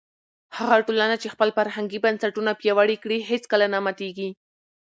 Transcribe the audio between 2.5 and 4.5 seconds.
پیاوړي کړي هیڅکله نه ماتېږي.